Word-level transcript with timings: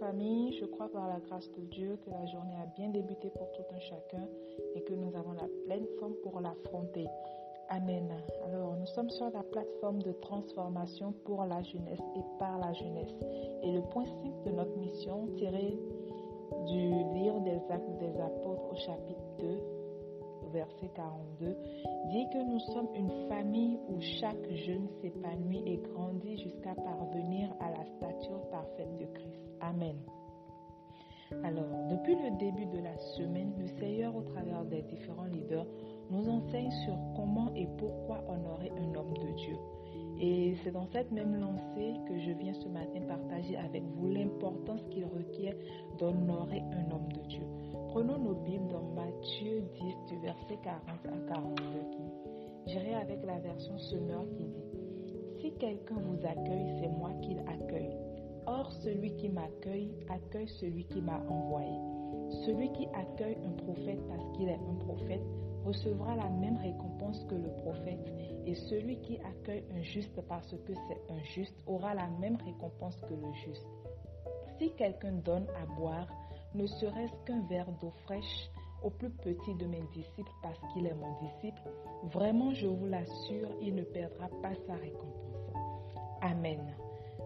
famille, 0.00 0.52
je 0.60 0.64
crois 0.66 0.88
par 0.88 1.08
la 1.08 1.18
grâce 1.20 1.50
de 1.52 1.62
Dieu 1.62 1.98
que 2.04 2.10
la 2.10 2.26
journée 2.26 2.56
a 2.62 2.66
bien 2.76 2.88
débuté 2.88 3.30
pour 3.30 3.50
tout 3.52 3.62
un 3.74 3.80
chacun 3.80 4.26
et 4.74 4.82
que 4.82 4.94
nous 4.94 5.14
avons 5.16 5.32
la 5.32 5.48
pleine 5.66 5.86
forme 5.98 6.14
pour 6.22 6.40
l'affronter. 6.40 7.06
Amen. 7.70 8.08
Alors, 8.46 8.76
nous 8.76 8.86
sommes 8.86 9.10
sur 9.10 9.30
la 9.30 9.42
plateforme 9.42 10.02
de 10.02 10.12
transformation 10.12 11.14
pour 11.24 11.44
la 11.44 11.62
jeunesse 11.62 12.00
et 12.16 12.38
par 12.38 12.58
la 12.58 12.72
jeunesse. 12.74 13.14
Et 13.62 13.72
le 13.72 13.80
5 13.94 14.06
de 14.44 14.50
notre 14.50 14.76
mission, 14.76 15.28
tiré 15.36 15.78
du 16.66 16.88
livre 17.14 17.40
des 17.40 17.60
Actes 17.70 17.98
des 17.98 18.20
Apôtres 18.20 18.72
au 18.72 18.76
chapitre 18.76 19.24
2, 19.40 19.73
verset 20.54 20.88
42, 20.94 21.56
dit 22.10 22.26
que 22.32 22.38
nous 22.38 22.60
sommes 22.72 22.88
une 22.94 23.28
famille 23.28 23.78
où 23.88 24.00
chaque 24.00 24.50
jeune 24.66 24.88
s'épanouit 25.02 25.62
et 25.66 25.78
grandit 25.78 26.36
jusqu'à 26.38 26.74
parvenir 26.74 27.52
à 27.60 27.70
la 27.70 27.84
stature 27.96 28.48
parfaite 28.50 28.96
de 28.98 29.06
Christ. 29.06 29.42
Amen. 29.60 29.96
Alors, 31.42 31.66
depuis 31.90 32.14
le 32.14 32.38
début 32.38 32.66
de 32.66 32.78
la 32.78 32.96
semaine, 33.16 33.52
le 33.58 33.66
Seigneur, 33.80 34.14
au 34.14 34.22
travers 34.22 34.64
des 34.66 34.82
différents 34.82 35.24
leaders, 35.24 35.66
nous 36.10 36.28
enseigne 36.28 36.70
sur 36.84 36.96
comment 37.16 37.52
et 37.54 37.66
pourquoi 37.76 38.22
honorer 38.28 38.70
un 38.78 38.94
homme 38.94 39.14
de 39.14 39.32
Dieu. 39.36 39.56
Et 40.20 40.54
c'est 40.62 40.70
dans 40.70 40.86
cette 40.92 41.10
même 41.10 41.40
lancée 41.40 41.94
que 42.06 42.16
je 42.18 42.30
viens 42.30 42.54
ce 42.54 42.68
matin 42.68 43.00
partager 43.08 43.56
avec 43.56 43.82
vous 43.96 44.08
l'importance 44.08 44.80
qu'il 44.90 45.06
requiert 45.06 45.54
d'honorer 45.98 46.62
un 46.72 46.94
homme 46.94 47.12
de 47.12 47.26
Dieu. 47.28 47.42
Prenons 47.94 48.18
nos 48.18 48.34
Bibles 48.34 48.66
dans 48.72 48.82
Matthieu 48.82 49.60
10 49.60 49.96
du 50.08 50.18
verset 50.18 50.58
40 50.64 50.82
à 51.06 51.32
42 51.32 51.62
qui 51.92 52.72
j'irai 52.72 52.94
avec 52.94 53.24
la 53.24 53.38
version 53.38 53.78
Semeur 53.78 54.24
qui 54.36 54.46
dit 54.46 55.40
Si 55.40 55.52
quelqu'un 55.58 56.00
vous 56.00 56.18
accueille, 56.26 56.74
c'est 56.80 56.88
moi 56.88 57.12
qu'il 57.22 57.38
accueille. 57.38 57.96
Or, 58.46 58.72
celui 58.82 59.14
qui 59.14 59.28
m'accueille 59.28 59.92
accueille 60.08 60.48
celui 60.58 60.86
qui 60.86 61.00
m'a 61.02 61.20
envoyé. 61.28 61.78
Celui 62.44 62.72
qui 62.72 62.88
accueille 62.94 63.38
un 63.46 63.52
prophète 63.62 64.00
parce 64.08 64.32
qu'il 64.32 64.48
est 64.48 64.58
un 64.58 64.74
prophète 64.86 65.22
recevra 65.64 66.16
la 66.16 66.30
même 66.30 66.56
récompense 66.56 67.24
que 67.30 67.36
le 67.36 67.50
prophète, 67.62 68.12
et 68.44 68.56
celui 68.56 68.96
qui 69.02 69.18
accueille 69.18 69.62
un 69.72 69.82
juste 69.82 70.20
parce 70.22 70.50
que 70.50 70.74
c'est 70.74 71.12
un 71.12 71.22
juste 71.36 71.54
aura 71.68 71.94
la 71.94 72.08
même 72.18 72.38
récompense 72.44 73.00
que 73.02 73.14
le 73.14 73.32
juste. 73.44 73.68
Si 74.58 74.72
quelqu'un 74.72 75.12
donne 75.12 75.46
à 75.62 75.66
boire, 75.76 76.08
ne 76.54 76.66
serait-ce 76.66 77.14
qu'un 77.24 77.40
verre 77.48 77.70
d'eau 77.80 77.92
fraîche 78.04 78.50
au 78.82 78.90
plus 78.90 79.10
petit 79.10 79.54
de 79.54 79.66
mes 79.66 79.82
disciples 79.92 80.32
parce 80.42 80.60
qu'il 80.72 80.86
est 80.86 80.94
mon 80.94 81.12
disciple, 81.20 81.62
vraiment 82.12 82.52
je 82.52 82.66
vous 82.66 82.86
l'assure, 82.86 83.48
il 83.60 83.74
ne 83.74 83.82
perdra 83.82 84.28
pas 84.42 84.54
sa 84.66 84.74
récompense. 84.74 85.24
Amen. 86.20 86.60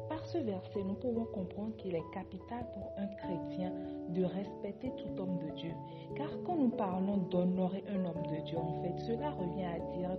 Par 0.09 0.25
ce 0.25 0.39
verset, 0.39 0.83
nous 0.85 0.95
pouvons 0.95 1.27
comprendre 1.27 1.77
qu'il 1.77 1.95
est 1.95 2.11
capital 2.15 2.67
pour 2.73 2.91
un 2.97 3.07
chrétien 3.07 3.73
de 4.09 4.25
respecter 4.25 4.91
tout 4.97 5.21
homme 5.21 5.39
de 5.39 5.51
Dieu. 5.57 5.73
Car 6.17 6.31
quand 6.47 6.57
nous 6.57 6.71
parlons 6.71 7.19
d'honorer 7.19 7.85
un 7.89 8.05
homme 8.07 8.23
de 8.23 8.41
Dieu, 8.47 8.57
en 8.57 8.83
fait, 8.83 8.99
cela 9.01 9.31
revient 9.31 9.67
à 9.67 9.79
dire 9.99 10.17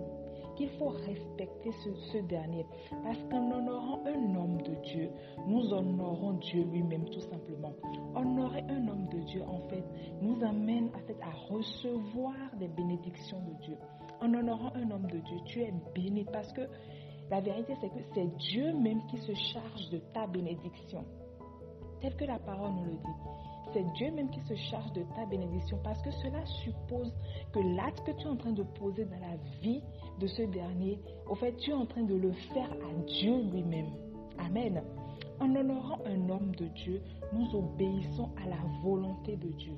qu'il 0.60 0.68
faut 0.78 0.90
respecter 0.90 1.72
ce, 2.12 2.18
dernier. 2.18 2.66
Parce 3.02 3.18
qu'en 3.30 3.50
honorant 3.50 4.00
un 4.04 4.34
homme 4.36 4.60
de 4.62 4.74
Dieu, 4.82 5.10
nous 5.46 5.72
honorons 5.72 6.34
Dieu 6.34 6.64
lui-même 6.64 7.06
tout 7.06 7.20
simplement. 7.20 7.72
Honorer 8.14 8.62
un 8.68 8.86
homme 8.88 9.08
de 9.08 9.20
Dieu, 9.20 9.42
en 9.42 9.60
fait, 9.70 9.82
nous 10.20 10.36
amène 10.44 10.90
à, 10.92 11.26
à 11.26 11.30
recevoir 11.48 12.34
des 12.58 12.68
bénédictions 12.68 13.40
de 13.40 13.64
Dieu. 13.64 13.76
En 14.20 14.34
honorant 14.34 14.72
un 14.74 14.90
homme 14.90 15.06
de 15.06 15.18
Dieu, 15.18 15.38
tu 15.46 15.62
es 15.62 15.72
béni 15.94 16.26
parce 16.30 16.52
que 16.52 16.62
la 17.30 17.40
vérité, 17.40 17.74
c'est 17.80 17.88
que 17.88 18.02
c'est 18.14 18.36
Dieu 18.36 18.74
même 18.74 19.00
qui 19.06 19.16
se 19.18 19.32
charge 19.32 19.88
de 19.90 19.98
ta 20.12 20.26
bénédiction. 20.26 21.04
Tel 22.02 22.14
que 22.16 22.24
la 22.24 22.38
parole 22.38 22.72
nous 22.72 22.84
le 22.84 22.96
dit. 22.96 23.49
C'est 23.72 23.84
Dieu 23.94 24.10
même 24.10 24.30
qui 24.30 24.40
se 24.40 24.54
charge 24.54 24.92
de 24.94 25.02
ta 25.14 25.26
bénédiction 25.26 25.78
parce 25.84 26.02
que 26.02 26.10
cela 26.10 26.44
suppose 26.44 27.12
que 27.52 27.60
l'acte 27.76 28.04
que 28.04 28.10
tu 28.12 28.26
es 28.26 28.30
en 28.30 28.36
train 28.36 28.52
de 28.52 28.64
poser 28.64 29.04
dans 29.04 29.20
la 29.20 29.36
vie 29.62 29.80
de 30.18 30.26
ce 30.26 30.42
dernier, 30.42 30.98
au 31.28 31.36
fait, 31.36 31.56
tu 31.56 31.70
es 31.70 31.74
en 31.74 31.86
train 31.86 32.02
de 32.02 32.14
le 32.14 32.32
faire 32.32 32.70
à 32.72 33.02
Dieu 33.06 33.42
lui-même. 33.52 33.90
Amen. 34.38 34.82
En 35.38 35.54
honorant 35.54 35.98
un 36.04 36.28
homme 36.28 36.54
de 36.56 36.66
Dieu, 36.66 37.00
nous 37.32 37.54
obéissons 37.54 38.30
à 38.44 38.48
la 38.48 38.58
volonté 38.82 39.36
de 39.36 39.48
Dieu. 39.48 39.72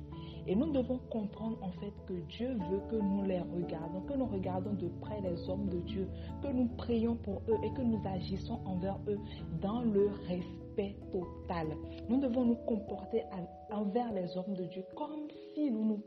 Et 0.47 0.55
nous 0.55 0.71
devons 0.71 0.99
comprendre 1.09 1.57
en 1.61 1.71
fait 1.71 1.93
que 2.07 2.13
Dieu 2.35 2.57
veut 2.69 2.81
que 2.89 2.95
nous 2.95 3.23
les 3.23 3.39
regardons, 3.39 4.01
que 4.01 4.17
nous 4.17 4.25
regardons 4.25 4.73
de 4.73 4.87
près 5.01 5.21
les 5.21 5.49
hommes 5.49 5.69
de 5.69 5.79
Dieu, 5.79 6.09
que 6.41 6.47
nous 6.47 6.67
prions 6.77 7.15
pour 7.15 7.41
eux 7.47 7.57
et 7.63 7.71
que 7.73 7.81
nous 7.81 8.01
agissons 8.05 8.59
envers 8.65 8.97
eux 9.07 9.19
dans 9.61 9.81
le 9.81 10.09
respect 10.27 10.62
total. 11.11 11.67
Nous 12.09 12.19
devons 12.19 12.45
nous 12.45 12.55
comporter 12.55 13.23
envers 13.71 14.11
les 14.13 14.37
hommes 14.37 14.53
de 14.53 14.65
Dieu 14.65 14.83
comme 14.95 15.27
si 15.53 15.69
nous 15.71 15.85
nous, 15.85 16.01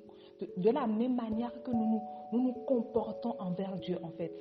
de, 0.57 0.71
la 0.71 0.87
même 0.87 1.17
manière 1.17 1.53
que 1.63 1.71
nous 1.71 2.01
nous, 2.33 2.39
nous 2.39 2.53
comportons 2.67 3.35
envers 3.39 3.77
Dieu 3.77 3.99
en 4.03 4.11
fait, 4.11 4.33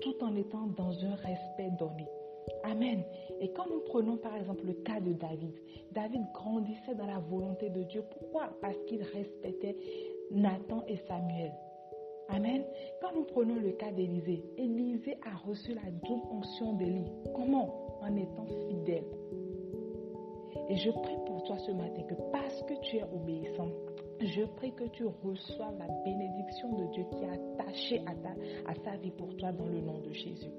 tout 0.00 0.22
en 0.22 0.34
étant 0.36 0.66
dans 0.76 0.92
un 1.04 1.14
respect 1.16 1.70
donné. 1.78 2.06
Amen. 2.62 3.02
Et 3.40 3.50
quand 3.52 3.66
nous 3.68 3.80
prenons 3.80 4.16
par 4.16 4.36
exemple 4.36 4.66
le 4.66 4.74
cas 4.74 5.00
de 5.00 5.12
David, 5.12 5.54
David 5.92 6.22
grandissait 6.32 6.94
dans 6.94 7.06
la 7.06 7.18
volonté 7.18 7.70
de 7.70 7.82
Dieu. 7.84 8.04
Pourquoi? 8.18 8.50
Parce 8.60 8.76
qu'il 8.86 9.02
respectait 9.02 9.76
Nathan 10.30 10.82
et 10.86 10.96
Samuel. 11.08 11.52
Amen. 12.28 12.64
Quand 13.00 13.14
nous 13.14 13.24
prenons 13.24 13.56
le 13.56 13.72
cas 13.72 13.92
d'Élisée, 13.92 14.42
Élisée 14.56 15.18
a 15.26 15.36
reçu 15.46 15.74
la 15.74 15.90
double 15.90 16.26
onction 16.30 16.74
d'Élie. 16.74 17.10
Comment? 17.34 17.98
En 18.02 18.16
étant. 18.16 18.46
Et 20.74 20.76
je 20.78 20.90
prie 20.90 21.16
pour 21.24 21.40
toi 21.44 21.56
ce 21.58 21.70
matin 21.70 22.02
que 22.02 22.14
parce 22.32 22.60
que 22.64 22.74
tu 22.80 22.96
es 22.96 23.04
obéissant, 23.04 23.68
je 24.20 24.42
prie 24.56 24.72
que 24.72 24.82
tu 24.88 25.06
reçoives 25.06 25.78
la 25.78 25.86
bénédiction 26.04 26.68
de 26.76 26.90
Dieu 26.90 27.04
qui 27.12 27.22
est 27.22 27.28
attachée 27.28 28.02
à, 28.06 28.68
à 28.68 28.74
sa 28.82 28.96
vie 28.96 29.12
pour 29.12 29.36
toi 29.36 29.52
dans 29.52 29.66
le 29.66 29.80
nom 29.80 30.00
de 30.00 30.10
Jésus. 30.10 30.50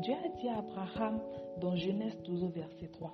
Dieu 0.00 0.12
a 0.22 0.28
dit 0.38 0.48
à 0.50 0.58
Abraham 0.58 1.18
dans 1.62 1.74
Genèse 1.76 2.14
12 2.24 2.44
verset 2.52 2.88
3, 2.88 3.10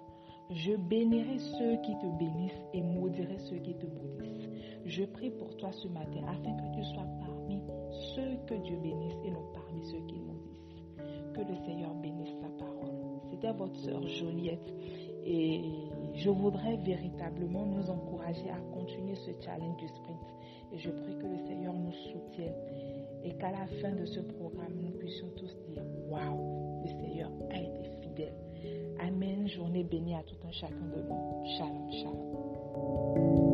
Je 0.50 0.74
bénirai 0.74 1.38
ceux 1.38 1.76
qui 1.82 1.96
te 1.98 2.18
bénissent 2.18 2.66
et 2.74 2.82
maudirai 2.82 3.38
ceux 3.48 3.58
qui 3.58 3.76
te 3.76 3.86
maudissent. 3.86 4.48
Je 4.86 5.04
prie 5.04 5.30
pour 5.30 5.56
toi 5.56 5.70
ce 5.70 5.86
matin 5.86 6.24
afin 6.26 6.56
que 6.56 6.74
tu 6.74 6.82
sois 6.82 7.06
parmi 7.20 7.62
ceux 8.16 8.36
que 8.48 8.54
Dieu 8.54 8.76
bénisse 8.82 9.18
et 9.24 9.30
non 9.30 9.44
parmi 9.54 9.84
ceux 9.84 10.04
qui 10.08 10.18
maudissent. 10.18 10.96
Que 11.32 11.42
le 11.42 11.54
Seigneur 11.64 11.94
bénisse 11.94 12.34
sa 12.40 12.48
parole. 12.58 12.89
Votre 13.42 13.76
sœur 13.76 14.06
Joliette 14.06 14.72
et 15.24 15.62
je 16.14 16.28
voudrais 16.28 16.76
véritablement 16.76 17.64
nous 17.64 17.88
encourager 17.88 18.50
à 18.50 18.60
continuer 18.74 19.14
ce 19.14 19.30
challenge 19.42 19.76
du 19.78 19.88
sprint. 19.88 20.18
Et 20.72 20.78
je 20.78 20.90
prie 20.90 21.16
que 21.16 21.26
le 21.26 21.38
Seigneur 21.46 21.72
nous 21.72 21.92
soutienne 21.92 22.54
et 23.24 23.32
qu'à 23.34 23.50
la 23.50 23.66
fin 23.80 23.92
de 23.92 24.04
ce 24.04 24.20
programme, 24.20 24.74
nous 24.82 24.92
puissions 24.98 25.28
tous 25.36 25.56
dire 25.72 25.82
Waouh, 26.08 26.82
le 26.84 26.88
Seigneur 26.88 27.30
a 27.50 27.56
été 27.56 27.90
fidèle. 28.02 28.34
Amen. 29.00 29.48
Journée 29.48 29.84
bénie 29.84 30.14
à 30.14 30.22
tout 30.22 30.36
un 30.46 30.52
chacun 30.52 30.74
de 30.94 31.02
nous. 31.02 31.46
Shalom, 31.56 31.90
shalom. 31.90 33.49